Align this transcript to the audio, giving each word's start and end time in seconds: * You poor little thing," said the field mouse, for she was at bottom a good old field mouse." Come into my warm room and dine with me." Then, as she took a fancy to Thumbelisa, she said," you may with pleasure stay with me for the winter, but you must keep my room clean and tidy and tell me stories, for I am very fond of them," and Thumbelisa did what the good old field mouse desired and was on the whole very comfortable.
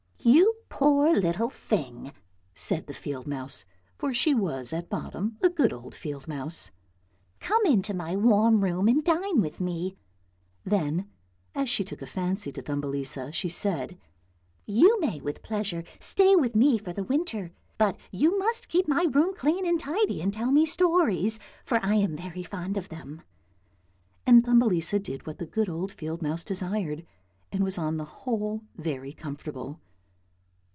* 0.23 0.23
You 0.31 0.53
poor 0.69 1.15
little 1.15 1.49
thing," 1.49 2.13
said 2.53 2.85
the 2.85 2.93
field 2.93 3.25
mouse, 3.25 3.65
for 3.97 4.13
she 4.13 4.35
was 4.35 4.71
at 4.71 4.87
bottom 4.87 5.37
a 5.41 5.49
good 5.49 5.73
old 5.73 5.95
field 5.95 6.27
mouse." 6.27 6.69
Come 7.39 7.65
into 7.65 7.95
my 7.95 8.15
warm 8.15 8.63
room 8.63 8.87
and 8.87 9.03
dine 9.03 9.41
with 9.41 9.59
me." 9.59 9.97
Then, 10.63 11.09
as 11.55 11.69
she 11.69 11.83
took 11.83 12.03
a 12.03 12.05
fancy 12.05 12.51
to 12.51 12.61
Thumbelisa, 12.61 13.31
she 13.33 13.49
said," 13.49 13.97
you 14.67 14.99
may 14.99 15.19
with 15.21 15.41
pleasure 15.41 15.83
stay 15.99 16.35
with 16.35 16.55
me 16.55 16.77
for 16.77 16.93
the 16.93 17.03
winter, 17.03 17.51
but 17.79 17.97
you 18.11 18.37
must 18.37 18.69
keep 18.69 18.87
my 18.87 19.07
room 19.09 19.33
clean 19.33 19.65
and 19.65 19.79
tidy 19.79 20.21
and 20.21 20.31
tell 20.35 20.51
me 20.51 20.67
stories, 20.67 21.39
for 21.65 21.83
I 21.83 21.95
am 21.95 22.15
very 22.15 22.43
fond 22.43 22.77
of 22.77 22.89
them," 22.89 23.23
and 24.27 24.45
Thumbelisa 24.45 24.99
did 24.99 25.25
what 25.25 25.39
the 25.39 25.47
good 25.47 25.67
old 25.67 25.91
field 25.91 26.21
mouse 26.21 26.43
desired 26.43 27.07
and 27.51 27.63
was 27.63 27.79
on 27.79 27.97
the 27.97 28.05
whole 28.05 28.61
very 28.77 29.13
comfortable. 29.13 29.79